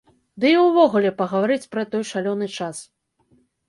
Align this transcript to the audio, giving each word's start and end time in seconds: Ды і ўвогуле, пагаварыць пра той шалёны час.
Ды 0.43 0.47
і 0.53 0.61
ўвогуле, 0.67 1.13
пагаварыць 1.21 1.69
пра 1.77 1.87
той 1.95 2.03
шалёны 2.15 2.53
час. 2.59 2.77